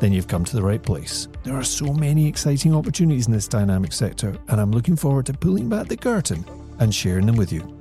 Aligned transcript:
then 0.00 0.12
you've 0.12 0.28
come 0.28 0.44
to 0.44 0.56
the 0.56 0.62
right 0.62 0.82
place. 0.82 1.28
There 1.42 1.56
are 1.56 1.64
so 1.64 1.92
many 1.92 2.26
exciting 2.26 2.74
opportunities 2.74 3.26
in 3.26 3.32
this 3.32 3.48
dynamic 3.48 3.92
sector, 3.92 4.36
and 4.48 4.60
I'm 4.60 4.70
looking 4.70 4.96
forward 4.96 5.26
to 5.26 5.32
pulling 5.32 5.68
back 5.68 5.88
the 5.88 5.96
curtain 5.96 6.44
and 6.78 6.94
sharing 6.94 7.26
them 7.26 7.36
with 7.36 7.52
you. 7.52 7.74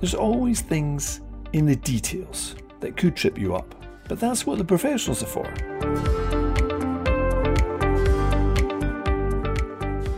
There's 0.00 0.14
always 0.14 0.60
things 0.60 1.20
in 1.52 1.64
the 1.64 1.76
details 1.76 2.56
that 2.80 2.96
could 2.96 3.14
trip 3.14 3.38
you 3.38 3.54
up, 3.54 3.72
but 4.08 4.18
that's 4.18 4.44
what 4.44 4.58
the 4.58 4.64
professionals 4.64 5.22
are 5.22 5.26
for. 5.26 6.21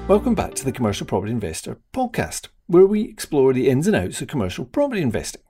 Welcome 0.06 0.34
back 0.34 0.52
to 0.56 0.66
the 0.66 0.72
Commercial 0.72 1.06
Property 1.06 1.32
Investor 1.32 1.78
podcast, 1.94 2.48
where 2.66 2.84
we 2.84 3.04
explore 3.04 3.54
the 3.54 3.70
ins 3.70 3.86
and 3.86 3.96
outs 3.96 4.20
of 4.20 4.28
commercial 4.28 4.66
property 4.66 5.00
investing. 5.00 5.40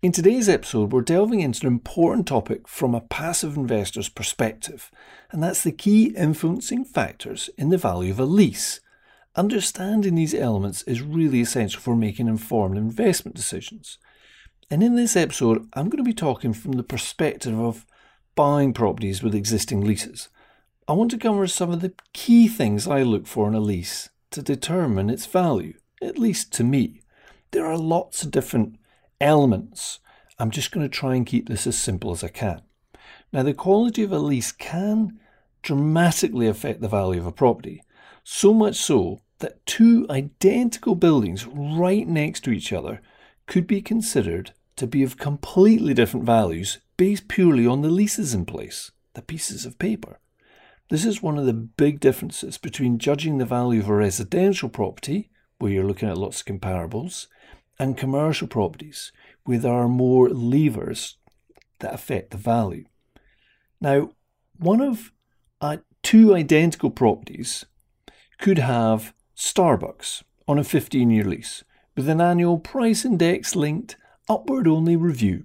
In 0.00 0.12
today's 0.12 0.48
episode, 0.48 0.92
we're 0.92 1.00
delving 1.00 1.40
into 1.40 1.66
an 1.66 1.72
important 1.72 2.28
topic 2.28 2.68
from 2.68 2.94
a 2.94 3.00
passive 3.00 3.56
investor's 3.56 4.08
perspective, 4.08 4.92
and 5.32 5.42
that's 5.42 5.64
the 5.64 5.72
key 5.72 6.14
influencing 6.16 6.84
factors 6.84 7.50
in 7.58 7.70
the 7.70 7.78
value 7.78 8.12
of 8.12 8.20
a 8.20 8.24
lease. 8.24 8.78
Understanding 9.34 10.14
these 10.14 10.34
elements 10.34 10.82
is 10.82 11.02
really 11.02 11.40
essential 11.40 11.80
for 11.80 11.96
making 11.96 12.28
informed 12.28 12.78
investment 12.78 13.34
decisions. 13.34 13.98
And 14.70 14.84
in 14.84 14.94
this 14.94 15.16
episode, 15.16 15.66
I'm 15.72 15.88
going 15.88 16.04
to 16.04 16.08
be 16.08 16.14
talking 16.14 16.52
from 16.52 16.72
the 16.72 16.84
perspective 16.84 17.58
of 17.58 17.84
buying 18.36 18.72
properties 18.72 19.20
with 19.20 19.34
existing 19.34 19.80
leases. 19.80 20.28
I 20.88 20.92
want 20.92 21.10
to 21.10 21.18
cover 21.18 21.48
some 21.48 21.72
of 21.72 21.80
the 21.80 21.94
key 22.12 22.46
things 22.46 22.86
I 22.86 23.02
look 23.02 23.26
for 23.26 23.48
in 23.48 23.54
a 23.54 23.60
lease 23.60 24.08
to 24.30 24.40
determine 24.40 25.10
its 25.10 25.26
value, 25.26 25.74
at 26.00 26.16
least 26.16 26.52
to 26.52 26.64
me. 26.64 27.00
There 27.50 27.66
are 27.66 27.76
lots 27.76 28.22
of 28.22 28.30
different 28.30 28.78
elements. 29.20 29.98
I'm 30.38 30.52
just 30.52 30.70
going 30.70 30.88
to 30.88 30.96
try 30.96 31.16
and 31.16 31.26
keep 31.26 31.48
this 31.48 31.66
as 31.66 31.76
simple 31.76 32.12
as 32.12 32.22
I 32.22 32.28
can. 32.28 32.62
Now, 33.32 33.42
the 33.42 33.52
quality 33.52 34.04
of 34.04 34.12
a 34.12 34.20
lease 34.20 34.52
can 34.52 35.18
dramatically 35.62 36.46
affect 36.46 36.80
the 36.80 36.88
value 36.88 37.18
of 37.18 37.26
a 37.26 37.32
property, 37.32 37.82
so 38.22 38.54
much 38.54 38.76
so 38.76 39.22
that 39.40 39.66
two 39.66 40.06
identical 40.08 40.94
buildings 40.94 41.46
right 41.46 42.06
next 42.06 42.44
to 42.44 42.52
each 42.52 42.72
other 42.72 43.02
could 43.46 43.66
be 43.66 43.82
considered 43.82 44.52
to 44.76 44.86
be 44.86 45.02
of 45.02 45.18
completely 45.18 45.94
different 45.94 46.24
values 46.24 46.78
based 46.96 47.26
purely 47.26 47.66
on 47.66 47.82
the 47.82 47.90
leases 47.90 48.32
in 48.32 48.44
place, 48.44 48.92
the 49.14 49.22
pieces 49.22 49.66
of 49.66 49.80
paper. 49.80 50.20
This 50.88 51.04
is 51.04 51.20
one 51.20 51.36
of 51.36 51.46
the 51.46 51.52
big 51.52 51.98
differences 51.98 52.58
between 52.58 52.98
judging 52.98 53.38
the 53.38 53.44
value 53.44 53.80
of 53.80 53.88
a 53.88 53.94
residential 53.94 54.68
property, 54.68 55.30
where 55.58 55.72
you're 55.72 55.84
looking 55.84 56.08
at 56.08 56.16
lots 56.16 56.40
of 56.40 56.46
comparables, 56.46 57.26
and 57.76 57.96
commercial 57.96 58.46
properties, 58.46 59.10
where 59.44 59.58
there 59.58 59.72
are 59.72 59.88
more 59.88 60.28
levers 60.28 61.18
that 61.80 61.92
affect 61.92 62.30
the 62.30 62.36
value. 62.36 62.84
Now, 63.80 64.10
one 64.58 64.80
of 64.80 65.12
uh, 65.60 65.78
two 66.04 66.34
identical 66.34 66.90
properties 66.90 67.64
could 68.38 68.58
have 68.58 69.12
Starbucks 69.36 70.22
on 70.46 70.58
a 70.58 70.64
15 70.64 71.10
year 71.10 71.24
lease 71.24 71.64
with 71.96 72.08
an 72.08 72.20
annual 72.20 72.58
price 72.58 73.04
index 73.04 73.56
linked 73.56 73.96
upward 74.28 74.68
only 74.68 74.94
review. 74.94 75.42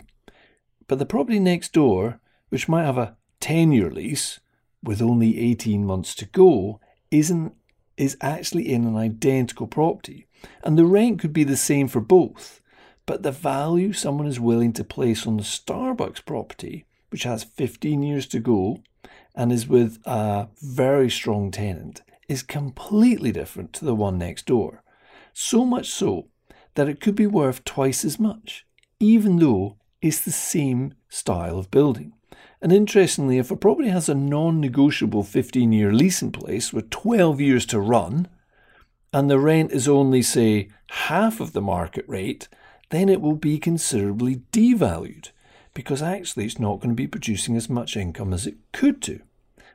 But 0.88 1.00
the 1.00 1.06
property 1.06 1.40
next 1.40 1.74
door, 1.74 2.20
which 2.50 2.70
might 2.70 2.86
have 2.86 2.98
a 2.98 3.18
10 3.40 3.72
year 3.72 3.90
lease, 3.90 4.40
with 4.84 5.02
only 5.02 5.40
18 5.40 5.86
months 5.86 6.16
to 6.16 6.26
go 6.26 6.80
isn't 7.10 7.54
is 7.98 8.18
actually 8.22 8.72
in 8.72 8.86
an 8.86 8.96
identical 8.96 9.68
property. 9.68 10.26
And 10.64 10.78
the 10.78 10.86
rent 10.86 11.20
could 11.20 11.34
be 11.34 11.44
the 11.44 11.58
same 11.58 11.88
for 11.88 12.02
both 12.02 12.62
but 13.06 13.24
the 13.24 13.32
value 13.32 13.94
someone 13.94 14.28
is 14.28 14.40
willing 14.40 14.74
to 14.74 14.84
place 14.84 15.28
on 15.28 15.38
the 15.38 15.44
Starbucks 15.44 16.26
property 16.26 16.86
which 17.10 17.24
has 17.24 17.44
15 17.44 18.04
years 18.04 18.26
to 18.28 18.40
go 18.40 18.82
and 19.36 19.52
is 19.52 19.68
with 19.68 20.00
a 20.06 20.48
very 20.62 21.10
strong 21.10 21.52
tenant 21.52 22.02
is 22.30 22.42
completely 22.42 23.32
different 23.32 23.74
to 23.74 23.84
the 23.84 23.96
one 23.96 24.18
next 24.18 24.46
door. 24.46 24.84
So 25.34 25.66
much 25.66 25.90
so 25.90 26.28
that 26.76 26.88
it 26.88 27.02
could 27.02 27.16
be 27.16 27.28
worth 27.28 27.66
twice 27.66 28.06
as 28.06 28.20
much 28.20 28.66
even 29.00 29.38
though 29.38 29.78
it's 30.02 30.22
the 30.22 30.32
same 30.32 30.94
style 31.10 31.58
of 31.58 31.72
building 31.72 32.14
and 32.62 32.72
interestingly, 32.72 33.40
if 33.40 33.50
a 33.50 33.56
property 33.56 33.90
has 33.90 34.08
a 34.08 34.16
non 34.16 34.60
negotiable 34.60 35.24
15 35.24 35.72
year 35.72 35.92
lease 35.92 36.22
in 36.22 36.32
place 36.32 36.72
with 36.72 36.90
12 36.90 37.42
years 37.42 37.66
to 37.68 37.80
run, 37.80 38.28
and 39.12 39.30
the 39.30 39.40
rent 39.40 39.72
is 39.72 39.88
only, 39.88 40.22
say, 40.22 40.70
half 40.90 41.40
of 41.40 41.54
the 41.54 41.62
market 41.62 42.06
rate, 42.08 42.48
then 42.90 43.10
it 43.10 43.22
will 43.22 43.36
be 43.36 43.58
considerably 43.58 44.42
devalued 44.52 45.32
because 45.74 46.02
actually 46.02 46.46
it's 46.46 46.60
not 46.60 46.80
going 46.80 46.90
to 46.90 46.96
be 46.96 47.08
producing 47.08 47.56
as 47.56 47.70
much 47.70 47.96
income 47.96 48.34
as 48.34 48.46
it 48.46 48.58
could 48.74 49.00
do. 49.00 49.22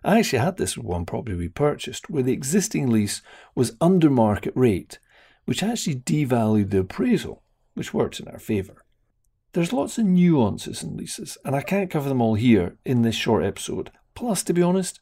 I 0.05 0.19
actually 0.19 0.39
had 0.39 0.57
this 0.57 0.77
with 0.77 0.87
one 0.87 1.07
property 1.07 1.35
we 1.35 1.49
purchased 1.49 2.09
where 2.09 2.23
the 2.23 2.33
existing 2.33 2.89
lease 2.89 3.23
was 3.55 3.77
under 3.81 4.11
market 4.11 4.53
rate, 4.55 4.99
which 5.47 5.63
actually 5.63 5.97
devalued 5.97 6.71
the 6.71 6.81
appraisal, 6.81 7.43
which 7.75 7.95
worked 7.95 8.21
in 8.21 8.29
our 8.29 8.39
favour. 8.39 8.85
There's 9.53 9.73
lots 9.73 9.99
of 9.99 10.05
nuances 10.05 10.83
in 10.83 10.97
leases, 10.97 11.39
and 11.45 11.57
I 11.57 11.63
can't 11.63 11.91
cover 11.91 12.09
them 12.09 12.21
all 12.21 12.35
here 12.35 12.77
in 12.85 13.03
this 13.03 13.15
short 13.15 13.45
episode. 13.45 13.91
Plus, 14.15 14.43
to 14.45 14.53
be 14.53 14.63
honest, 14.63 15.01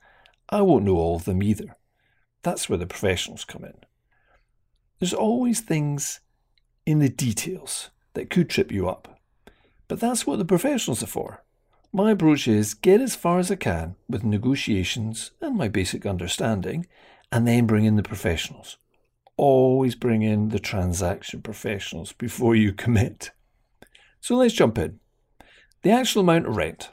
I 0.48 0.62
won't 0.62 0.84
know 0.84 0.96
all 0.96 1.16
of 1.16 1.24
them 1.24 1.42
either. 1.42 1.76
That's 2.42 2.68
where 2.68 2.78
the 2.78 2.86
professionals 2.86 3.44
come 3.44 3.64
in. 3.64 3.74
There's 5.00 5.14
always 5.14 5.60
things 5.60 6.20
in 6.86 6.98
the 6.98 7.08
details 7.08 7.90
that 8.12 8.30
could 8.30 8.48
trip 8.48 8.70
you 8.70 8.88
up, 8.88 9.18
but 9.88 10.00
that's 10.00 10.26
what 10.26 10.38
the 10.38 10.44
professionals 10.44 11.02
are 11.02 11.08
for. 11.08 11.42
My 11.92 12.10
approach 12.10 12.48
is 12.48 12.74
get 12.74 13.00
as 13.00 13.14
far 13.14 13.38
as 13.38 13.50
I 13.50 13.56
can 13.56 13.96
with 14.08 14.24
negotiations 14.24 15.30
and 15.40 15.56
my 15.56 15.68
basic 15.68 16.04
understanding, 16.04 16.86
and 17.30 17.46
then 17.46 17.66
bring 17.66 17.84
in 17.84 17.96
the 17.96 18.02
professionals. 18.02 18.76
Always 19.36 19.94
bring 19.94 20.22
in 20.22 20.50
the 20.50 20.58
transaction 20.58 21.42
professionals 21.42 22.12
before 22.12 22.54
you 22.54 22.72
commit. 22.72 23.30
So 24.24 24.36
let's 24.36 24.54
jump 24.54 24.78
in. 24.78 25.00
The 25.82 25.90
actual 25.90 26.22
amount 26.22 26.46
of 26.46 26.56
rent. 26.56 26.88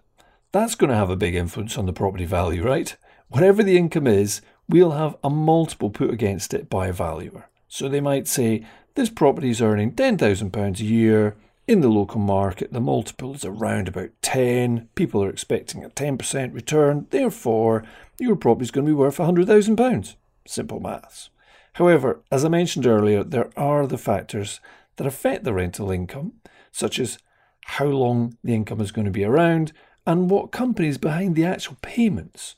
That's 0.52 0.76
going 0.76 0.90
to 0.90 0.98
have 0.98 1.10
a 1.10 1.16
big 1.16 1.34
influence 1.34 1.78
on 1.78 1.86
the 1.86 1.94
property 1.94 2.26
value, 2.26 2.62
right? 2.62 2.94
Whatever 3.30 3.64
the 3.64 3.78
income 3.78 4.06
is, 4.06 4.42
we'll 4.68 4.92
have 4.92 5.16
a 5.24 5.30
multiple 5.30 5.90
put 5.90 6.10
against 6.10 6.54
it 6.54 6.70
by 6.70 6.88
a 6.88 6.92
valuer. 6.92 7.50
So 7.70 7.88
they 7.88 8.02
might 8.02 8.28
say 8.28 8.66
this 8.96 9.10
property 9.10 9.50
is 9.50 9.62
earning 9.62 9.94
£10,000 9.94 10.80
a 10.82 10.84
year. 10.84 11.38
In 11.70 11.80
the 11.80 11.88
local 11.88 12.20
market, 12.20 12.74
the 12.74 12.82
multiple 12.82 13.34
is 13.34 13.46
around 13.46 13.88
about 13.88 14.10
10. 14.22 14.90
People 14.96 15.24
are 15.24 15.30
expecting 15.30 15.86
a 15.86 15.90
10% 15.90 16.54
return. 16.54 17.08
Therefore, 17.12 17.86
your 18.20 18.36
property 18.36 18.66
is 18.66 18.72
going 18.72 18.86
to 18.86 18.92
be 18.92 18.94
worth 18.94 19.20
£100,000. 19.20 20.16
Simple 20.46 20.82
maths. 20.82 21.30
However, 21.76 22.24
as 22.30 22.44
I 22.44 22.50
mentioned 22.50 22.86
earlier, 22.86 23.24
there 23.24 23.52
are 23.56 23.88
the 23.88 23.98
factors 23.98 24.60
that 24.98 25.08
affect 25.08 25.46
the 25.46 25.54
rental 25.54 25.92
income 25.92 26.34
such 26.72 27.00
as 27.00 27.18
how 27.66 27.86
long 27.86 28.38
the 28.44 28.54
income 28.54 28.82
is 28.82 28.92
going 28.92 29.06
to 29.06 29.12
be 29.12 29.24
around 29.24 29.72
and 30.06 30.30
what 30.30 30.52
company 30.52 30.88
is 30.88 30.98
behind 30.98 31.36
the 31.36 31.46
actual 31.46 31.78
payments. 31.82 32.56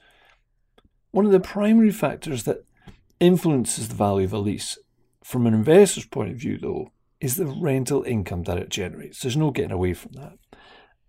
One 1.11 1.25
of 1.25 1.31
the 1.31 1.39
primary 1.39 1.91
factors 1.91 2.43
that 2.43 2.65
influences 3.19 3.89
the 3.89 3.95
value 3.95 4.25
of 4.25 4.33
a 4.33 4.37
lease 4.37 4.77
from 5.23 5.47
an 5.47 5.53
investor's 5.53 6.05
point 6.05 6.31
of 6.31 6.37
view, 6.37 6.57
though, 6.57 6.91
is 7.21 7.35
the 7.35 7.45
rental 7.45 8.03
income 8.03 8.43
that 8.43 8.57
it 8.57 8.69
generates. 8.69 9.21
There's 9.21 9.37
no 9.37 9.51
getting 9.51 9.71
away 9.71 9.93
from 9.93 10.13
that. 10.13 10.37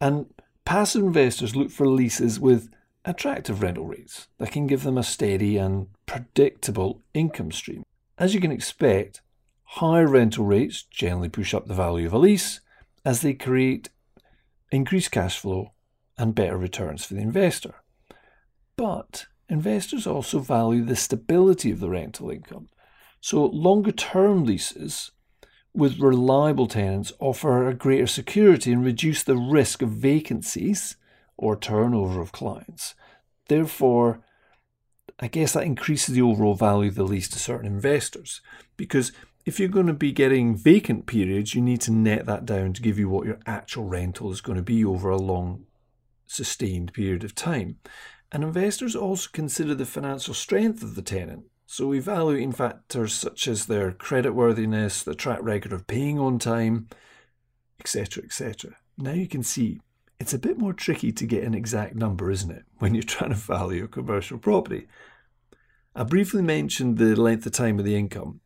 And 0.01 0.27
passive 0.65 1.03
investors 1.03 1.57
look 1.57 1.71
for 1.71 1.89
leases 1.89 2.39
with 2.39 2.69
attractive 3.05 3.63
rental 3.63 3.87
rates 3.87 4.29
that 4.39 4.53
can 4.53 4.67
give 4.67 4.83
them 4.83 4.97
a 4.97 5.03
steady 5.03 5.57
and 5.57 5.89
predictable 6.07 7.03
income 7.13 7.51
stream. 7.51 7.85
As 8.17 8.35
you 8.35 8.41
can 8.41 8.53
expect, 8.53 9.21
higher 9.65 10.07
rental 10.07 10.45
rates 10.45 10.83
generally 10.85 11.29
push 11.29 11.53
up 11.53 11.67
the 11.67 11.75
value 11.75 12.07
of 12.07 12.13
a 12.13 12.19
lease, 12.19 12.61
as 13.05 13.21
they 13.21 13.35
create 13.35 13.91
increased 14.71 15.11
cash 15.11 15.39
flow 15.39 15.73
and 16.17 16.35
better 16.35 16.57
returns 16.57 17.05
for 17.05 17.15
the 17.15 17.21
investor. 17.21 17.75
But 18.77 19.27
investors 19.49 20.07
also 20.07 20.39
value 20.39 20.85
the 20.85 20.97
stability 20.97 21.71
of 21.71 21.81
the 21.81 21.91
rental 21.91 22.31
income. 22.31 22.69
So, 23.21 23.47
longer 23.47 23.93
term 23.93 24.45
leases 24.45 25.11
with 25.75 25.99
reliable 25.99 26.69
tenants 26.69 27.13
offer 27.19 27.69
a 27.69 27.75
greater 27.75 28.07
security 28.07 28.73
and 28.73 28.85
reduce 28.85 29.23
the 29.23 29.37
risk 29.37 29.83
of 29.83 29.91
vacancies 29.91 30.97
or 31.37 31.57
turnover 31.57 32.21
of 32.21 32.33
clients. 32.33 32.95
Therefore, 33.49 34.21
I 35.21 35.29
guess 35.29 35.53
that 35.53 35.65
increases 35.65 36.15
the 36.15 36.23
overall 36.23 36.55
value 36.55 36.89
of 36.89 36.95
the 36.95 37.05
lease 37.05 37.29
to 37.31 37.39
certain 37.39 37.67
investors 37.67 38.41
because 38.77 39.13
if 39.45 39.61
you're 39.61 39.69
going 39.69 39.87
to 39.87 39.93
be 39.93 40.13
getting 40.13 40.57
vacant 40.57 41.07
periods, 41.07 41.55
you 41.55 41.61
need 41.61 41.81
to 41.83 41.93
net 41.93 42.25
that 42.27 42.47
down 42.47 42.73
to 42.73 42.83
give 42.83 42.99
you 42.99 43.09
what 43.09 43.27
your 43.27 43.39
actual 43.47 43.85
rental 43.85 44.33
is 44.33 44.41
going 44.41 44.57
to 44.57 44.63
be 44.63 44.85
over 44.85 45.11
a 45.11 45.19
long, 45.19 45.67
sustained 46.27 46.93
period 46.95 47.25
of 47.25 47.35
time. 47.35 47.77
And 48.33 48.43
investors 48.43 48.97
also 48.97 49.29
consider 49.33 49.75
the 49.75 49.85
financial 49.85 50.35
strength 50.35 50.83
of 50.83 50.95
the 50.95 51.03
tenant. 51.03 51.45
So, 51.67 51.95
evaluating 51.95 52.53
factors 52.53 53.15
such 53.15 53.49
as 53.49 53.67
their 53.67 53.93
creditworthiness, 53.93 55.05
the 55.05 55.15
track 55.15 55.41
record 55.43 55.73
of 55.73 55.87
paying 55.87 56.19
on 56.19 56.39
time, 56.39 56.89
etc., 57.81 58.25
etc. 58.25 58.77
Now 58.97 59.13
you 59.13 59.27
can 59.27 59.43
see 59.43 59.81
it's 60.21 60.35
a 60.35 60.39
bit 60.39 60.59
more 60.59 60.73
tricky 60.73 61.11
to 61.13 61.27
get 61.27 61.45
an 61.45 61.55
exact 61.55 61.95
number, 61.97 62.31
isn't 62.31 62.51
it, 62.51 62.65
when 62.79 62.95
you're 62.95 63.03
trying 63.05 63.31
to 63.31 63.37
value 63.37 63.85
a 63.85 63.89
commercial 63.89 64.39
property. 64.39 64.87
I 65.95 66.03
briefly 66.03 66.43
mentioned 66.43 66.99
the 66.99 67.15
length 67.15 67.47
of 67.47 67.53
time 67.53 67.79
of 67.79 67.85
the 67.85 67.97
income 67.97 68.41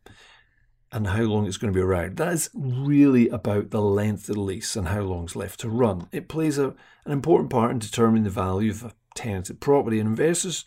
and 0.91 1.07
how 1.07 1.21
long 1.21 1.45
it's 1.45 1.57
going 1.57 1.71
to 1.71 1.77
be 1.77 1.83
around. 1.83 2.17
That 2.17 2.33
is 2.33 2.49
really 2.53 3.29
about 3.29 3.69
the 3.69 3.81
length 3.81 4.27
of 4.29 4.35
the 4.35 4.41
lease 4.41 4.75
and 4.75 4.87
how 4.87 5.01
long's 5.01 5.35
left 5.35 5.59
to 5.61 5.69
run. 5.69 6.07
It 6.11 6.27
plays 6.27 6.57
a, 6.57 6.73
an 7.05 7.11
important 7.11 7.49
part 7.49 7.71
in 7.71 7.79
determining 7.79 8.23
the 8.23 8.29
value 8.29 8.71
of 8.71 8.83
a 8.83 8.93
tenanted 9.15 9.59
property, 9.59 9.99
and 9.99 10.09
investors 10.09 10.65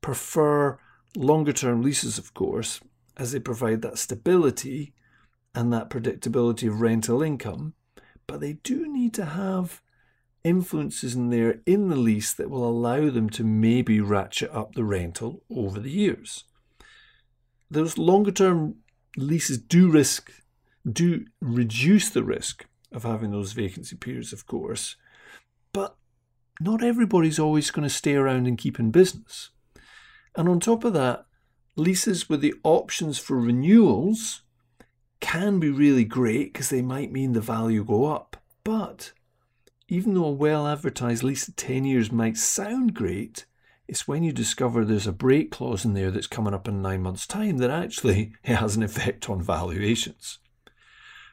prefer 0.00 0.78
longer 1.16 1.52
term 1.52 1.82
leases, 1.82 2.18
of 2.18 2.34
course, 2.34 2.80
as 3.16 3.32
they 3.32 3.40
provide 3.40 3.82
that 3.82 3.98
stability 3.98 4.94
and 5.54 5.72
that 5.72 5.90
predictability 5.90 6.68
of 6.68 6.80
rental 6.80 7.22
income. 7.22 7.74
But 8.26 8.40
they 8.40 8.54
do 8.54 8.90
need 8.90 9.14
to 9.14 9.24
have 9.24 9.82
influences 10.44 11.14
in 11.14 11.30
there 11.30 11.60
in 11.66 11.88
the 11.88 11.96
lease 11.96 12.32
that 12.34 12.50
will 12.50 12.68
allow 12.68 13.08
them 13.10 13.30
to 13.30 13.44
maybe 13.44 14.00
ratchet 14.00 14.50
up 14.52 14.74
the 14.74 14.84
rental 14.84 15.42
over 15.50 15.78
the 15.78 15.90
years. 15.90 16.44
Those 17.70 17.96
longer 17.96 18.32
term 18.32 18.76
leases 19.16 19.58
do 19.58 19.90
risk, 19.90 20.30
do 20.90 21.26
reduce 21.40 22.08
the 22.08 22.24
risk 22.24 22.66
of 22.90 23.04
having 23.04 23.30
those 23.30 23.52
vacancy 23.52 23.96
periods, 23.96 24.32
of 24.32 24.46
course, 24.46 24.96
but 25.72 25.96
not 26.60 26.82
everybody's 26.82 27.38
always 27.38 27.70
going 27.70 27.88
to 27.88 27.94
stay 27.94 28.14
around 28.14 28.46
and 28.46 28.58
keep 28.58 28.78
in 28.78 28.90
business. 28.90 29.50
And 30.36 30.48
on 30.48 30.60
top 30.60 30.84
of 30.84 30.92
that, 30.94 31.26
leases 31.76 32.28
with 32.28 32.40
the 32.40 32.54
options 32.62 33.18
for 33.18 33.38
renewals 33.38 34.42
can 35.20 35.58
be 35.58 35.70
really 35.70 36.04
great 36.04 36.52
because 36.52 36.68
they 36.68 36.82
might 36.82 37.12
mean 37.12 37.32
the 37.32 37.40
value 37.40 37.84
go 37.84 38.06
up. 38.06 38.36
But 38.64 39.12
even 39.88 40.14
though 40.14 40.26
a 40.26 40.32
well 40.32 40.66
advertised 40.66 41.22
lease 41.22 41.48
of 41.48 41.56
10 41.56 41.84
years 41.84 42.12
might 42.12 42.36
sound 42.36 42.94
great, 42.94 43.46
it's 43.92 44.08
when 44.08 44.22
you 44.22 44.32
discover 44.32 44.86
there's 44.86 45.06
a 45.06 45.12
break 45.12 45.50
clause 45.50 45.84
in 45.84 45.92
there 45.92 46.10
that's 46.10 46.26
coming 46.26 46.54
up 46.54 46.66
in 46.66 46.80
nine 46.80 47.02
months' 47.02 47.26
time 47.26 47.58
that 47.58 47.70
actually 47.70 48.32
it 48.42 48.54
has 48.54 48.74
an 48.74 48.82
effect 48.82 49.28
on 49.28 49.42
valuations. 49.42 50.38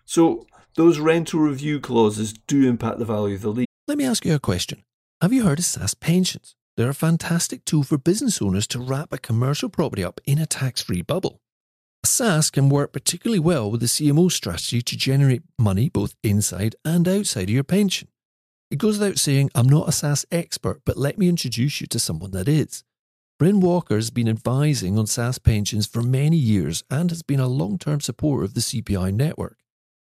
So 0.03 0.45
those 0.75 0.99
rental 0.99 1.39
review 1.39 1.79
clauses 1.79 2.33
do 2.33 2.67
impact 2.67 2.99
the 2.99 3.05
value 3.05 3.35
of 3.35 3.43
the 3.43 3.49
lease. 3.49 3.67
Let 3.87 3.97
me 3.97 4.03
ask 4.03 4.25
you 4.25 4.35
a 4.35 4.39
question. 4.39 4.83
Have 5.21 5.31
you 5.31 5.43
heard 5.43 5.59
of 5.59 5.63
SSAS 5.63 5.97
pensions? 6.01 6.53
They're 6.75 6.89
a 6.89 6.93
fantastic 6.93 7.63
tool 7.63 7.83
for 7.83 7.97
business 7.97 8.41
owners 8.41 8.67
to 8.67 8.79
wrap 8.79 9.13
a 9.13 9.17
commercial 9.17 9.69
property 9.69 10.03
up 10.03 10.19
in 10.25 10.37
a 10.37 10.45
tax 10.45 10.81
free 10.81 11.01
bubble. 11.01 11.39
SSAS 12.05 12.51
can 12.51 12.67
work 12.67 12.91
particularly 12.91 13.39
well 13.39 13.71
with 13.71 13.79
the 13.79 13.87
CMO 13.87 14.29
strategy 14.29 14.81
to 14.81 14.97
generate 14.97 15.43
money 15.57 15.87
both 15.87 16.13
inside 16.23 16.75
and 16.83 17.07
outside 17.07 17.43
of 17.43 17.51
your 17.51 17.63
pension. 17.63 18.09
It 18.71 18.77
goes 18.77 18.99
without 18.99 19.17
saying, 19.17 19.49
I'm 19.55 19.67
not 19.67 19.87
a 19.87 19.91
SSAS 19.91 20.25
expert, 20.31 20.81
but 20.85 20.95
let 20.95 21.17
me 21.17 21.27
introduce 21.27 21.81
you 21.81 21.87
to 21.87 21.97
someone 21.97 22.31
that 22.31 22.47
is. 22.47 22.83
Bryn 23.39 23.61
Walker 23.61 23.95
has 23.95 24.11
been 24.11 24.29
advising 24.29 24.99
on 24.99 25.05
SSAS 25.05 25.41
pensions 25.41 25.87
for 25.87 26.03
many 26.03 26.37
years 26.37 26.83
and 26.89 27.09
has 27.09 27.23
been 27.23 27.39
a 27.39 27.47
long 27.47 27.79
term 27.79 27.99
supporter 27.99 28.43
of 28.43 28.53
the 28.53 28.59
CPI 28.59 29.11
network. 29.13 29.57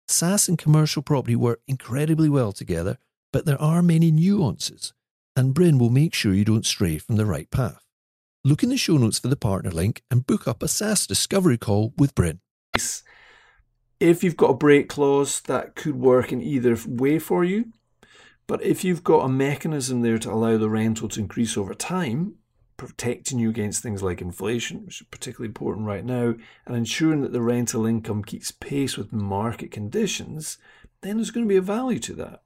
SSAS 0.07 0.47
and 0.47 0.57
commercial 0.57 1.01
property 1.01 1.35
work 1.35 1.61
incredibly 1.67 2.29
well 2.29 2.53
together, 2.53 2.97
but 3.33 3.45
there 3.45 3.61
are 3.61 3.81
many 3.81 4.09
nuances, 4.09 4.93
and 5.35 5.53
Bryn 5.53 5.77
will 5.77 5.89
make 5.89 6.13
sure 6.13 6.33
you 6.33 6.45
don't 6.45 6.65
stray 6.65 6.97
from 6.97 7.17
the 7.17 7.25
right 7.25 7.49
path. 7.51 7.83
Look 8.45 8.63
in 8.63 8.69
the 8.69 8.77
show 8.77 8.95
notes 8.95 9.19
for 9.19 9.27
the 9.27 9.35
partner 9.35 9.71
link 9.71 10.01
and 10.09 10.25
book 10.25 10.47
up 10.47 10.63
a 10.63 10.67
SSAS 10.67 11.07
discovery 11.07 11.57
call 11.57 11.93
with 11.97 12.15
Bryn. 12.15 12.39
If 13.99 14.23
you've 14.23 14.37
got 14.37 14.51
a 14.51 14.55
break 14.55 14.87
clause, 14.87 15.41
that 15.41 15.75
could 15.75 15.95
work 15.95 16.31
in 16.31 16.41
either 16.41 16.77
way 16.87 17.19
for 17.19 17.43
you. 17.43 17.73
But 18.47 18.63
if 18.63 18.83
you've 18.83 19.03
got 19.03 19.25
a 19.25 19.29
mechanism 19.29 20.01
there 20.01 20.19
to 20.19 20.31
allow 20.31 20.57
the 20.57 20.69
rental 20.69 21.09
to 21.09 21.19
increase 21.19 21.57
over 21.57 21.73
time, 21.73 22.35
protecting 22.77 23.39
you 23.39 23.49
against 23.49 23.81
things 23.81 24.03
like 24.03 24.21
inflation, 24.21 24.85
which 24.85 25.01
is 25.01 25.07
particularly 25.09 25.47
important 25.47 25.87
right 25.87 26.05
now, 26.05 26.35
and 26.65 26.75
ensuring 26.75 27.21
that 27.21 27.31
the 27.31 27.41
rental 27.41 27.85
income 27.85 28.23
keeps 28.23 28.51
pace 28.51 28.97
with 28.97 29.13
market 29.13 29.71
conditions, 29.71 30.57
then 31.01 31.17
there's 31.17 31.31
going 31.31 31.45
to 31.45 31.49
be 31.49 31.55
a 31.55 31.61
value 31.61 31.99
to 31.99 32.13
that. 32.13 32.41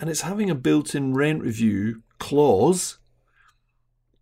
And 0.00 0.10
it's 0.10 0.22
having 0.22 0.50
a 0.50 0.54
built 0.54 0.94
in 0.94 1.14
rent 1.14 1.42
review 1.42 2.02
clause 2.18 2.98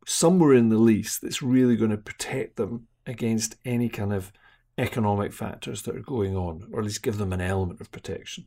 somewhere 0.07 0.53
in 0.55 0.69
the 0.69 0.79
lease 0.79 1.19
that's 1.19 1.43
really 1.43 1.77
going 1.77 1.91
to 1.91 1.97
protect 1.97 2.57
them 2.57 2.89
against 3.07 3.57
any 3.65 3.89
kind 3.89 4.13
of 4.13 4.33
economic 4.77 5.33
factors 5.33 5.83
that 5.83 5.97
are 5.97 6.01
going 6.01 6.37
on, 6.37 6.69
or 6.73 6.81
at 6.81 6.85
least 6.85 7.03
give 7.03 7.19
them 7.19 7.33
an 7.33 7.41
element 7.41 7.81
of 7.81 7.93
protection. 7.93 8.47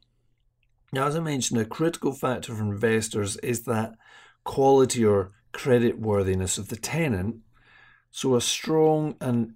Now, 0.94 1.08
as 1.08 1.16
I 1.16 1.20
mentioned, 1.20 1.60
a 1.60 1.66
critical 1.66 2.14
factor 2.14 2.54
for 2.54 2.64
investors 2.64 3.38
is 3.38 3.64
that 3.64 3.96
quality 4.44 5.04
or 5.04 5.32
credit 5.52 6.00
worthiness 6.00 6.58
of 6.58 6.70
the 6.70 6.76
tenant. 6.76 7.38
So, 8.12 8.36
a 8.36 8.42
strong 8.42 9.16
and 9.20 9.56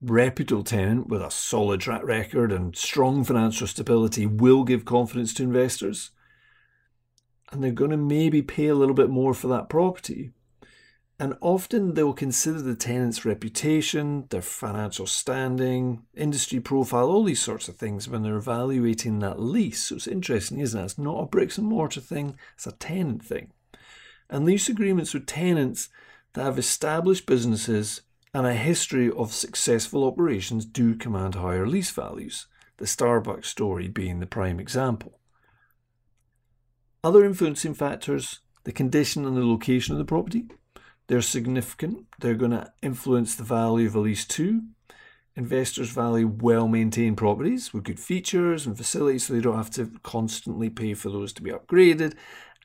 reputable 0.00 0.64
tenant 0.64 1.06
with 1.08 1.22
a 1.22 1.30
solid 1.30 1.80
track 1.80 2.02
record 2.04 2.50
and 2.50 2.76
strong 2.76 3.22
financial 3.22 3.66
stability 3.66 4.26
will 4.26 4.64
give 4.64 4.84
confidence 4.84 5.32
to 5.34 5.44
investors. 5.44 6.10
And 7.52 7.62
they're 7.62 7.70
going 7.70 7.90
to 7.92 7.96
maybe 7.96 8.42
pay 8.42 8.66
a 8.66 8.74
little 8.74 8.94
bit 8.94 9.10
more 9.10 9.34
for 9.34 9.46
that 9.48 9.68
property 9.68 10.32
and 11.18 11.36
often 11.40 11.94
they'll 11.94 12.12
consider 12.12 12.60
the 12.60 12.74
tenant's 12.74 13.24
reputation, 13.24 14.26
their 14.30 14.42
financial 14.42 15.06
standing, 15.06 16.04
industry 16.14 16.58
profile, 16.58 17.10
all 17.10 17.24
these 17.24 17.40
sorts 17.40 17.68
of 17.68 17.76
things 17.76 18.08
when 18.08 18.22
they're 18.22 18.36
evaluating 18.36 19.18
that 19.18 19.40
lease. 19.40 19.84
So 19.84 19.96
it's 19.96 20.06
interesting, 20.06 20.58
isn't 20.58 20.80
it? 20.80 20.84
It's 20.84 20.98
not 20.98 21.22
a 21.22 21.26
bricks 21.26 21.58
and 21.58 21.66
mortar 21.66 22.00
thing, 22.00 22.36
it's 22.54 22.66
a 22.66 22.72
tenant 22.72 23.24
thing. 23.24 23.52
And 24.28 24.44
lease 24.44 24.68
agreements 24.68 25.14
with 25.14 25.26
tenants 25.26 25.90
that 26.32 26.44
have 26.44 26.58
established 26.58 27.26
businesses 27.26 28.00
and 28.34 28.46
a 28.46 28.54
history 28.54 29.10
of 29.10 29.32
successful 29.32 30.04
operations 30.04 30.64
do 30.64 30.94
command 30.94 31.34
higher 31.34 31.66
lease 31.66 31.90
values, 31.90 32.46
the 32.78 32.86
Starbucks 32.86 33.44
story 33.44 33.88
being 33.88 34.20
the 34.20 34.26
prime 34.26 34.58
example. 34.58 35.20
Other 37.04 37.24
influencing 37.24 37.74
factors 37.74 38.40
the 38.64 38.72
condition 38.72 39.24
and 39.24 39.36
the 39.36 39.44
location 39.44 39.92
of 39.92 39.98
the 39.98 40.04
property, 40.04 40.46
they're 41.12 41.20
significant. 41.20 42.06
They're 42.20 42.34
going 42.34 42.52
to 42.52 42.72
influence 42.80 43.34
the 43.34 43.44
value 43.44 43.86
of 43.86 43.96
at 43.96 44.00
least 44.00 44.30
two. 44.30 44.62
Investors 45.36 45.90
value 45.90 46.26
well 46.26 46.68
maintained 46.68 47.18
properties 47.18 47.74
with 47.74 47.84
good 47.84 48.00
features 48.00 48.66
and 48.66 48.78
facilities 48.78 49.26
so 49.26 49.34
they 49.34 49.42
don't 49.42 49.58
have 49.58 49.72
to 49.72 49.92
constantly 50.02 50.70
pay 50.70 50.94
for 50.94 51.10
those 51.10 51.34
to 51.34 51.42
be 51.42 51.50
upgraded. 51.50 52.14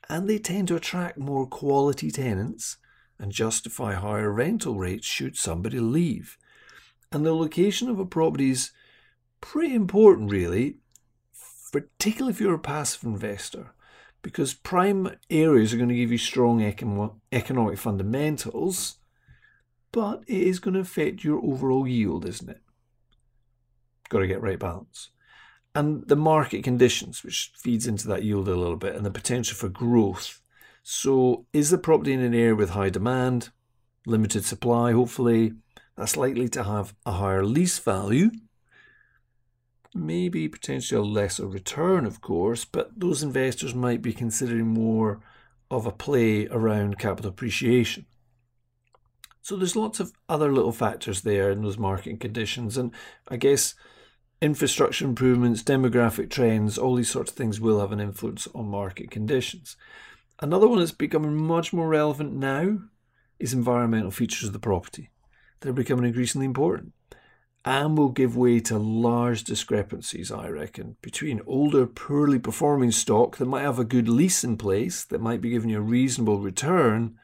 And 0.08 0.30
they 0.30 0.38
tend 0.38 0.68
to 0.68 0.76
attract 0.76 1.18
more 1.18 1.46
quality 1.46 2.10
tenants 2.10 2.78
and 3.18 3.32
justify 3.32 3.92
higher 3.92 4.32
rental 4.32 4.78
rates 4.78 5.06
should 5.06 5.36
somebody 5.36 5.78
leave. 5.78 6.38
And 7.12 7.26
the 7.26 7.34
location 7.34 7.90
of 7.90 7.98
a 7.98 8.06
property 8.06 8.48
is 8.48 8.70
pretty 9.42 9.74
important, 9.74 10.30
really, 10.30 10.78
particularly 11.70 12.32
if 12.32 12.40
you're 12.40 12.54
a 12.54 12.58
passive 12.58 13.04
investor 13.04 13.74
because 14.22 14.54
prime 14.54 15.16
areas 15.30 15.72
are 15.72 15.76
going 15.76 15.88
to 15.88 15.94
give 15.94 16.12
you 16.12 16.18
strong 16.18 16.62
economic 17.32 17.78
fundamentals, 17.78 18.98
but 19.92 20.22
it 20.26 20.42
is 20.42 20.58
going 20.58 20.74
to 20.74 20.80
affect 20.80 21.24
your 21.24 21.44
overall 21.44 21.86
yield, 21.86 22.26
isn't 22.26 22.50
it? 22.50 22.60
Got 24.08 24.20
to 24.20 24.26
get 24.26 24.42
right 24.42 24.58
balance. 24.58 25.10
And 25.74 26.06
the 26.08 26.16
market 26.16 26.64
conditions, 26.64 27.22
which 27.22 27.52
feeds 27.56 27.86
into 27.86 28.08
that 28.08 28.24
yield 28.24 28.48
a 28.48 28.56
little 28.56 28.76
bit, 28.76 28.96
and 28.96 29.06
the 29.06 29.10
potential 29.10 29.56
for 29.56 29.68
growth. 29.68 30.40
So, 30.82 31.46
is 31.52 31.70
the 31.70 31.78
property 31.78 32.12
in 32.12 32.20
an 32.20 32.34
area 32.34 32.54
with 32.54 32.70
high 32.70 32.90
demand, 32.90 33.50
limited 34.06 34.44
supply, 34.44 34.92
hopefully? 34.92 35.52
That's 35.96 36.16
likely 36.16 36.48
to 36.50 36.64
have 36.64 36.94
a 37.04 37.12
higher 37.12 37.44
lease 37.44 37.78
value 37.78 38.30
maybe 39.98 40.48
potentially 40.48 41.00
a 41.00 41.04
lesser 41.04 41.46
return, 41.46 42.06
of 42.06 42.20
course, 42.20 42.64
but 42.64 42.90
those 42.96 43.22
investors 43.22 43.74
might 43.74 44.02
be 44.02 44.12
considering 44.12 44.68
more 44.68 45.20
of 45.70 45.86
a 45.86 45.92
play 45.92 46.46
around 46.48 46.98
capital 46.98 47.30
appreciation. 47.30 48.06
So 49.42 49.56
there's 49.56 49.76
lots 49.76 50.00
of 50.00 50.12
other 50.28 50.52
little 50.52 50.72
factors 50.72 51.22
there 51.22 51.50
in 51.50 51.62
those 51.62 51.78
market 51.78 52.20
conditions, 52.20 52.76
and 52.76 52.92
I 53.28 53.36
guess 53.36 53.74
infrastructure 54.40 55.04
improvements, 55.04 55.62
demographic 55.62 56.30
trends, 56.30 56.78
all 56.78 56.94
these 56.94 57.10
sorts 57.10 57.30
of 57.30 57.36
things 57.36 57.60
will 57.60 57.80
have 57.80 57.92
an 57.92 58.00
influence 58.00 58.46
on 58.54 58.68
market 58.68 59.10
conditions. 59.10 59.76
Another 60.40 60.68
one 60.68 60.78
that's 60.78 60.92
becoming 60.92 61.34
much 61.34 61.72
more 61.72 61.88
relevant 61.88 62.34
now 62.34 62.78
is 63.38 63.52
environmental 63.52 64.10
features 64.10 64.48
of 64.48 64.52
the 64.52 64.58
property. 64.58 65.10
They're 65.60 65.72
becoming 65.72 66.04
increasingly 66.04 66.44
important 66.44 66.92
and 67.64 67.98
will 67.98 68.08
give 68.08 68.36
way 68.36 68.60
to 68.60 68.78
large 68.78 69.44
discrepancies, 69.44 70.30
I 70.30 70.48
reckon, 70.48 70.96
between 71.02 71.42
older, 71.46 71.86
poorly 71.86 72.38
performing 72.38 72.92
stock 72.92 73.36
that 73.36 73.46
might 73.46 73.62
have 73.62 73.78
a 73.78 73.84
good 73.84 74.08
lease 74.08 74.44
in 74.44 74.56
place, 74.56 75.04
that 75.04 75.20
might 75.20 75.40
be 75.40 75.50
giving 75.50 75.70
you 75.70 75.78
a 75.78 75.82
reasonable 75.82 76.38
return, 76.40 77.18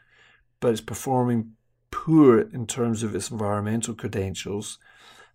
but 0.61 0.73
it's 0.73 0.81
performing 0.81 1.53
poor 1.91 2.41
in 2.41 2.67
terms 2.67 3.03
of 3.03 3.15
its 3.15 3.31
environmental 3.31 3.95
credentials. 3.95 4.79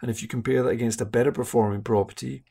And 0.01 0.11
if 0.11 0.21
you 0.21 0.27
compare 0.27 0.63
that 0.63 0.69
against 0.69 1.01
a 1.01 1.05
better 1.05 1.31
performing 1.31 1.81
property, 1.81 2.43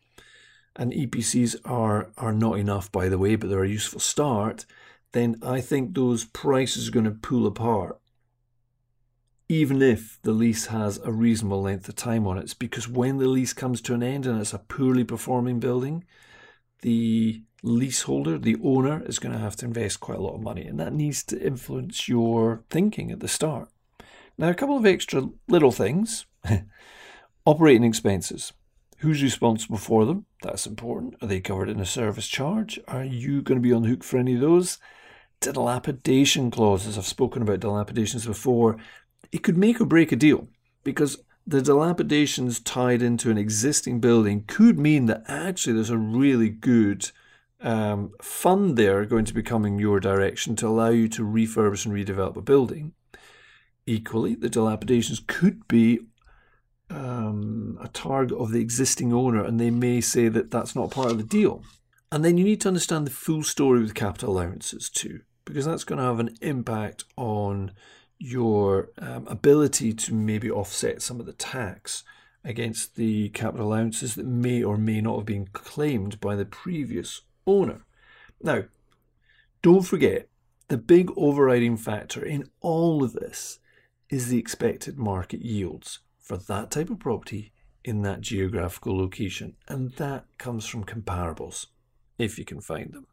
and 0.75 0.93
EPCs 0.93 1.57
are, 1.65 2.13
are 2.17 2.33
not 2.33 2.59
enough, 2.59 2.91
by 2.91 3.09
the 3.09 3.19
way, 3.19 3.37
but 3.37 3.51
they're 3.51 3.65
a 3.65 3.69
useful 3.69 4.01
start, 4.01 4.65
then 5.13 5.37
I 5.43 5.61
think 5.61 5.95
those 5.95 6.25
prices 6.25 6.89
are 6.89 6.93
going 6.93 7.05
to 7.05 7.11
pull 7.11 7.47
apart 7.47 8.01
even 9.49 9.81
if 9.81 10.19
the 10.23 10.33
lease 10.33 10.67
has 10.67 10.99
a 10.99 11.13
reasonable 11.13 11.63
length 11.63 11.89
of 11.89 11.97
time 11.97 12.27
on 12.27 12.37
it. 12.37 12.43
It's 12.43 12.55
because 12.55 12.89
when 12.89 13.19
the 13.19 13.29
lease 13.29 13.55
comes 13.55 13.81
to 13.83 13.95
an 13.95 14.03
end 14.03 14.27
and 14.27 14.41
it's 14.41 14.53
a 14.53 14.59
poorly 14.59 15.05
performing 15.05 15.59
building, 15.59 16.05
the 16.83 17.43
leaseholder, 17.63 18.39
the 18.39 18.57
owner, 18.63 19.03
is 19.07 19.19
going 19.19 19.33
to 19.33 19.39
have 19.39 19.57
to 19.57 19.67
invest 19.67 20.01
quite 20.01 20.19
a 20.19 20.23
lot 20.23 20.35
of 20.35 20.43
money, 20.43 20.67
and 20.67 20.79
that 20.79 20.93
needs 20.93 21.25
to 21.25 21.41
influence 21.41 22.09
your 22.09 22.63
thinking 22.71 23.11
at 23.11 23.21
the 23.21 23.29
start. 23.29 23.69
Now, 24.37 24.51
a 24.51 24.55
couple 24.55 24.77
of 24.77 24.87
extra 24.87 25.29
little 25.49 25.73
things 25.73 26.27
operating 27.47 27.85
expenses. 27.85 28.53
Who's 28.99 29.23
responsible 29.23 29.79
for 29.79 30.05
them? 30.05 30.27
That's 30.43 30.67
important. 30.67 31.15
Are 31.23 31.27
they 31.27 31.41
covered 31.41 31.69
in 31.69 31.81
a 31.81 31.87
service 31.87 32.29
charge? 32.29 32.79
Are 32.87 33.05
you 33.05 33.43
going 33.43 33.59
to 33.59 33.63
be 33.63 33.73
on 33.73 33.83
the 33.83 33.89
hook 33.89 34.05
for 34.05 34.19
any 34.19 34.35
of 34.35 34.41
those? 34.41 34.79
Dilapidation 35.41 36.51
clauses. 36.51 36.99
I've 36.99 37.07
spoken 37.07 37.43
about 37.43 37.61
dilapidations 37.61 38.27
before 38.27 38.77
it 39.33 39.43
could 39.43 39.57
make 39.57 39.81
or 39.81 39.87
break 39.87 40.13
a 40.13 40.17
deal 40.17 40.49
because 40.85 41.19
the 41.47 41.63
dilapidations 41.63 42.61
tied 42.61 43.03
into 43.03 43.31
an 43.31 43.39
existing 43.39 44.01
building 44.01 44.45
could 44.47 44.79
mean 44.79 45.07
that 45.07 45.25
actually 45.27 45.73
there's 45.73 45.91
a 45.91 45.97
really 45.97 46.51
good 46.51 47.11
um, 47.61 48.13
fund 48.21 48.77
there 48.77 49.05
going 49.05 49.25
to 49.25 49.35
be 49.35 49.43
coming 49.43 49.79
your 49.79 49.99
direction 49.99 50.55
to 50.57 50.69
allow 50.69 50.91
you 50.91 51.09
to 51.09 51.23
refurbish 51.23 51.87
and 51.87 51.95
redevelop 51.95 52.37
a 52.37 52.43
building. 52.43 52.93
Equally, 53.87 54.35
the 54.35 54.51
dilapidations 54.51 55.21
could 55.27 55.67
be 55.67 56.01
um, 56.91 57.79
a 57.83 57.89
target 57.89 58.39
of 58.39 58.51
the 58.51 58.61
existing 58.61 59.13
owner, 59.13 59.43
and 59.43 59.59
they 59.59 59.71
may 59.71 60.01
say 60.01 60.29
that 60.29 60.51
that's 60.51 60.77
not 60.77 60.91
part 60.91 61.11
of 61.11 61.19
the 61.19 61.25
deal. 61.25 61.63
And 62.13 62.25
then 62.25 62.39
you 62.39 62.45
need 62.45 62.61
to 62.63 62.69
understand 62.69 63.07
the 63.07 63.11
full 63.11 63.43
story 63.43 63.81
with 63.81 63.95
capital 63.95 64.33
allowances 64.33 64.89
too, 64.89 65.21
because 65.45 65.65
that's 65.65 65.85
going 65.85 65.99
to 65.99 66.05
have 66.05 66.21
an 66.21 66.37
impact 66.41 67.05
on 67.17 67.73
your 68.19 68.91
um, 68.99 69.27
ability 69.29 69.93
to 69.93 70.15
maybe 70.15 70.51
offset 70.51 71.03
some 71.03 71.21
of 71.21 71.27
the 71.27 71.33
tax 71.33 72.03
against 72.45 72.97
the 72.97 73.29
capital 73.31 73.69
allowances 73.69 74.15
that 74.15 74.27
may 74.27 74.63
or 74.63 74.77
may 74.77 75.01
not 75.01 75.17
have 75.17 75.27
been 75.27 75.47
claimed 75.53 76.21
by 76.21 76.35
the 76.35 76.45
previous 76.45 77.23
owner. 77.47 77.85
Now, 78.43 78.65
don't 79.63 79.83
forget, 79.83 80.29
the 80.69 80.79
big 80.79 81.11
overriding 81.17 81.77
factor 81.77 82.25
in 82.25 82.51
all 82.61 83.03
of 83.03 83.13
this 83.13 83.59
is 84.11 84.29
the 84.29 84.39
expected 84.39 84.99
market 84.99 85.41
yields 85.41 86.01
for 86.21 86.37
that 86.37 86.71
type 86.71 86.91
of 86.91 86.99
property 86.99 87.53
in 87.85 88.03
that 88.03 88.21
geographical 88.21 88.97
location, 88.97 89.57
and 89.67 89.93
that 89.93 90.25
comes 90.37 90.67
from 90.67 90.85
comparables, 90.85 91.67
if 92.19 92.39
you 92.39 92.45
can 92.45 92.61
find 92.61 92.93
them. 92.93 93.07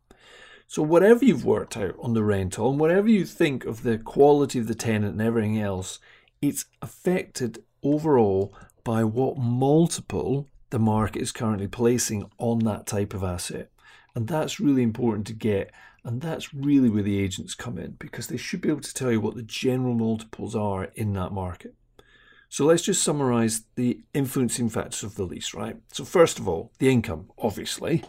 So 0.67 0.81
whatever 0.81 1.23
you've 1.23 1.45
worked 1.45 1.77
out 1.77 1.95
on 2.01 2.13
the 2.13 2.23
rental 2.23 2.69
and 2.69 2.79
whatever 2.79 3.07
you 3.07 3.25
think 3.25 3.65
of 3.65 3.83
the 3.83 3.97
quality 3.97 4.59
of 4.59 4.67
the 4.67 4.75
tenant 4.75 5.13
and 5.13 5.21
everything 5.21 5.59
else, 5.59 5.99
it's 6.41 6.65
affected 6.81 7.63
overall 7.83 8.53
by 8.83 9.03
what 9.03 9.37
multiple 9.37 10.47
the 10.71 10.79
market 10.79 11.21
is 11.21 11.31
currently 11.31 11.67
placing 11.67 12.29
on 12.37 12.59
that 12.59 12.87
type 12.87 13.13
of 13.13 13.23
asset. 13.23 13.69
And 14.15 14.27
that's 14.27 14.59
really 14.59 14.81
important 14.81 15.27
to 15.27 15.33
get. 15.33 15.71
And 16.03 16.21
that's 16.21 16.53
really 16.53 16.89
where 16.89 17.03
the 17.03 17.19
agents 17.19 17.55
come 17.55 17.77
in 17.77 17.91
because 17.99 18.27
they 18.27 18.37
should 18.37 18.61
be 18.61 18.69
able 18.69 18.81
to 18.81 18.93
tell 18.93 19.11
you 19.11 19.19
what 19.19 19.35
the 19.35 19.43
general 19.43 19.93
multiples 19.93 20.55
are 20.55 20.85
in 20.95 21.13
that 21.13 21.31
market. 21.31 21.75
So 22.49 22.65
let's 22.65 22.83
just 22.83 23.03
summarize 23.03 23.63
the 23.75 24.01
influencing 24.13 24.69
factors 24.69 25.03
of 25.03 25.15
the 25.15 25.23
lease, 25.23 25.53
right? 25.53 25.77
So, 25.91 26.05
first 26.05 26.37
of 26.39 26.47
all, 26.47 26.71
the 26.77 26.89
income, 26.89 27.31
obviously, 27.37 28.03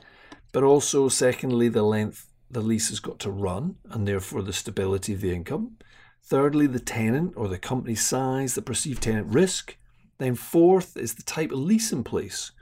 but 0.53 0.63
also, 0.63 1.09
secondly, 1.09 1.69
the 1.69 1.83
length 1.83 2.29
the 2.57 2.63
lease 2.63 2.89
has 2.89 3.01
got 3.01 3.19
to 3.19 3.31
run 3.31 3.77
and 3.91 4.09
therefore 4.09 4.41
the 4.41 4.51
stability 4.51 5.13
of 5.13 5.21
the 5.21 5.31
income. 5.31 5.77
Thirdly, 6.23 6.67
the 6.67 6.81
tenant 6.81 7.35
or 7.37 7.49
the 7.49 7.59
company 7.59 7.95
size, 7.95 8.55
the 8.55 8.63
perceived 8.63 9.03
tenant 9.03 9.27
risk. 9.27 9.77
Then, 10.17 10.37
fourth 10.37 10.97
is 10.97 11.15
the 11.15 11.23
type 11.23 11.53
of 11.53 11.59
lease 11.59 11.93
in 11.93 12.03
place. 12.03 12.53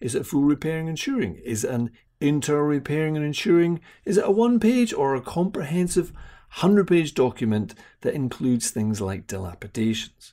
Is 0.00 0.14
it 0.14 0.24
full 0.24 0.44
repairing 0.44 0.82
and 0.82 0.90
insuring? 0.90 1.34
Is 1.44 1.64
it 1.64 1.72
an 1.72 1.90
internal 2.20 2.62
repairing 2.62 3.16
and 3.16 3.26
insuring? 3.26 3.80
Is 4.04 4.18
it 4.18 4.24
a 4.24 4.30
one 4.30 4.60
page 4.60 4.92
or 4.92 5.16
a 5.16 5.20
comprehensive 5.20 6.12
100 6.60 6.86
page 6.86 7.14
document 7.14 7.74
that 8.02 8.14
includes 8.14 8.70
things 8.70 9.00
like 9.00 9.26
dilapidations? 9.26 10.32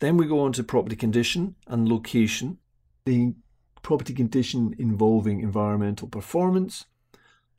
Then 0.00 0.18
we 0.18 0.26
go 0.26 0.40
on 0.40 0.52
to 0.52 0.62
property 0.62 0.94
condition 0.94 1.54
and 1.66 1.88
location, 1.88 2.58
the 3.06 3.32
property 3.80 4.12
condition 4.12 4.74
involving 4.78 5.40
environmental 5.40 6.06
performance, 6.06 6.84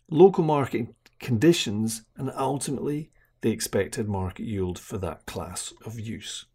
local 0.09 0.43
market 0.43 0.87
conditions, 1.19 2.03
and 2.15 2.31
ultimately 2.35 3.11
the 3.41 3.51
expected 3.51 4.07
market 4.07 4.45
yield 4.45 4.79
for 4.79 4.97
that 4.97 5.25
class 5.25 5.73
of 5.85 5.99
use. 5.99 6.45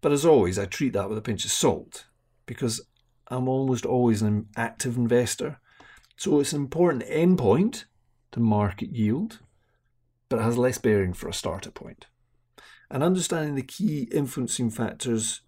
But 0.00 0.12
as 0.12 0.24
always, 0.24 0.58
I 0.58 0.66
treat 0.66 0.92
that 0.94 1.08
with 1.08 1.18
a 1.18 1.22
pinch 1.22 1.44
of 1.44 1.50
salt 1.50 2.06
because 2.46 2.80
I'm 3.28 3.48
almost 3.48 3.86
always 3.86 4.22
an 4.22 4.46
active 4.56 4.96
investor. 4.96 5.60
So 6.16 6.40
it's 6.40 6.52
an 6.52 6.60
important 6.60 7.04
endpoint 7.04 7.84
to 8.32 8.40
market 8.40 8.90
yield, 8.90 9.40
but 10.28 10.38
it 10.38 10.42
has 10.42 10.58
less 10.58 10.78
bearing 10.78 11.12
for 11.12 11.28
a 11.28 11.34
starter 11.34 11.70
point. 11.70 12.06
And 12.90 13.02
understanding 13.02 13.54
the 13.54 13.62
key 13.62 14.08
influencing 14.12 14.70
factors 14.70 15.42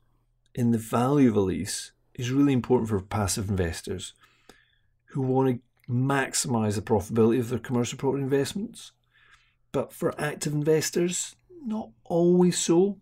in 0.55 0.71
the 0.71 0.79
value 0.79 1.31
of 1.31 1.37
a 1.37 1.41
lease 1.41 1.93
is 2.15 2.31
really 2.31 2.53
important 2.53 2.89
for 2.89 3.01
passive 3.01 3.49
investors 3.49 4.13
who 5.07 5.23
want 5.23 5.49
to 5.49 5.61
maximize 5.93 6.75
the 6.75 6.83
profitability 6.83 7.39
of 7.39 7.49
their 7.49 7.59
commercial 7.59 7.99
property 7.99 8.23
investments. 8.23 8.93
But 9.73 9.93
for 9.93 10.21
active 10.21 10.53
investors, 10.53 11.37
not 11.65 11.91
always 12.05 12.59
so. 12.59 12.99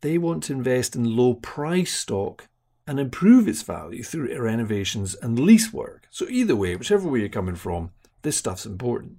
They 0.00 0.18
want 0.18 0.44
to 0.44 0.52
invest 0.52 0.94
in 0.94 1.16
low 1.16 1.34
price 1.34 1.94
stock 1.94 2.48
and 2.86 3.00
improve 3.00 3.48
its 3.48 3.62
value 3.62 4.02
through 4.02 4.40
renovations 4.40 5.14
and 5.16 5.38
lease 5.38 5.72
work. 5.72 6.06
So, 6.10 6.26
either 6.28 6.54
way, 6.54 6.76
whichever 6.76 7.08
way 7.08 7.20
you're 7.20 7.28
coming 7.28 7.56
from, 7.56 7.90
this 8.22 8.36
stuff's 8.36 8.66
important. 8.66 9.16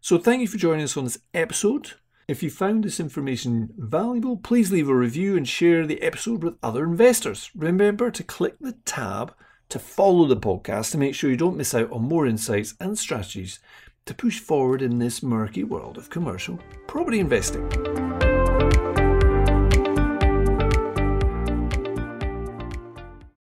So, 0.00 0.18
thank 0.18 0.42
you 0.42 0.48
for 0.48 0.58
joining 0.58 0.84
us 0.84 0.96
on 0.96 1.04
this 1.04 1.18
episode. 1.32 1.92
If 2.28 2.42
you 2.42 2.50
found 2.50 2.84
this 2.84 3.00
information 3.00 3.70
valuable, 3.76 4.36
please 4.36 4.72
leave 4.72 4.88
a 4.88 4.94
review 4.94 5.36
and 5.36 5.46
share 5.46 5.86
the 5.86 6.00
episode 6.02 6.42
with 6.42 6.56
other 6.62 6.84
investors. 6.84 7.50
Remember 7.54 8.10
to 8.10 8.22
click 8.22 8.56
the 8.60 8.72
tab 8.84 9.34
to 9.68 9.78
follow 9.78 10.26
the 10.26 10.36
podcast 10.36 10.92
to 10.92 10.98
make 10.98 11.14
sure 11.14 11.30
you 11.30 11.36
don't 11.36 11.56
miss 11.56 11.74
out 11.74 11.90
on 11.92 12.02
more 12.02 12.26
insights 12.26 12.74
and 12.80 12.98
strategies 12.98 13.58
to 14.06 14.14
push 14.14 14.38
forward 14.38 14.82
in 14.82 14.98
this 14.98 15.22
murky 15.22 15.64
world 15.64 15.96
of 15.96 16.10
commercial 16.10 16.58
property 16.86 17.20
investing. 17.20 18.33